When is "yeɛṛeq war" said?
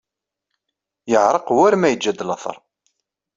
1.11-1.73